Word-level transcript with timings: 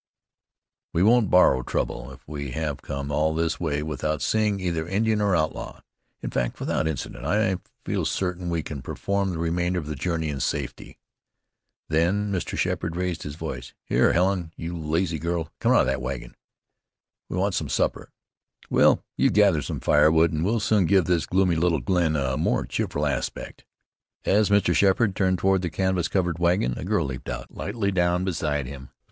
"We 0.93 1.03
won't 1.03 1.29
borrow 1.29 1.61
trouble. 1.61 2.11
If 2.11 2.27
we 2.27 2.53
have 2.53 2.81
come 2.81 3.11
all 3.11 3.35
this 3.35 3.59
way 3.59 3.83
without 3.83 4.23
seeing 4.23 4.59
either 4.59 4.87
Indian 4.87 5.21
or 5.21 5.35
outlaw 5.35 5.81
in 6.23 6.31
fact, 6.31 6.59
without 6.59 6.87
incident 6.87 7.23
I 7.23 7.57
feel 7.85 8.03
certain 8.05 8.49
we 8.49 8.63
can 8.63 8.81
perform 8.81 9.29
the 9.29 9.37
remainder 9.37 9.77
of 9.77 9.85
the 9.85 9.93
journey 9.95 10.29
in 10.29 10.39
safety." 10.39 10.97
Then 11.87 12.31
Mr. 12.31 12.57
Sheppard 12.57 12.95
raised 12.95 13.21
his 13.21 13.35
voice. 13.35 13.75
"Here, 13.85 14.13
Helen, 14.13 14.51
you 14.57 14.75
lazy 14.75 15.19
girl, 15.19 15.51
come 15.59 15.71
out 15.71 15.81
of 15.81 15.85
that 15.85 16.01
wagon. 16.01 16.35
We 17.29 17.37
want 17.37 17.53
some 17.53 17.69
supper. 17.69 18.09
Will, 18.71 19.03
you 19.17 19.29
gather 19.29 19.61
some 19.61 19.79
firewood, 19.81 20.33
and 20.33 20.43
we'll 20.43 20.59
soon 20.61 20.87
give 20.87 21.05
this 21.05 21.27
gloomy 21.27 21.57
little 21.57 21.79
glen 21.79 22.15
a 22.15 22.37
more 22.37 22.65
cheerful 22.65 23.05
aspect." 23.05 23.65
As 24.25 24.49
Mr. 24.49 24.73
Sheppard 24.73 25.15
turned 25.15 25.37
toward 25.37 25.61
the 25.61 25.69
canvas 25.69 26.07
covered 26.07 26.39
wagon 26.39 26.75
a 26.75 26.83
girl 26.85 27.05
leaped 27.05 27.29
lightly 27.51 27.91
down 27.91 28.23
beside 28.23 28.65
him. 28.65 28.89